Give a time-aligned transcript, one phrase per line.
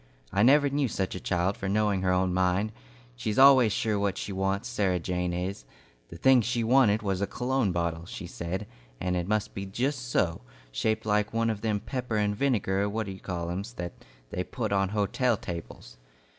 [0.33, 2.71] I never knew such a child for knowing her own mind.
[3.15, 5.63] She's always sure what she wants, Sarah Jane is.
[6.09, 8.65] The thing she wanted was a cologne bottle, she said,
[8.99, 10.41] and it must be just so,
[10.71, 13.93] shaped like one of them pepper and vinegar what d' you call em's, that
[14.31, 15.97] they put on hotel tables.